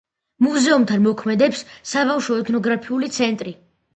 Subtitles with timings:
[0.45, 3.57] მუზეუმთან მოქმედებს „საბავშვო ეთნოგრაფიული ცენტრი“.